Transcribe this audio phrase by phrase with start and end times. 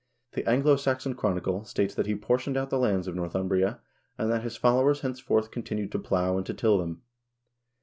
[0.31, 3.81] The "Anglo Saxon Chronicle" statis that he portioned out the lands of Northumbria,
[4.17, 7.03] and that his followers henceforth continued to plow and to till them.